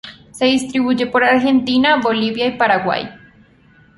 Se 0.31 0.45
distribuye 0.45 1.05
por 1.05 1.23
Argentina, 1.23 2.01
Bolivia 2.03 2.47
y 2.47 2.57
Paraguay. 2.57 3.07